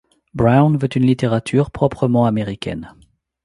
[0.33, 2.91] Brown veut une littérature proprement américaine.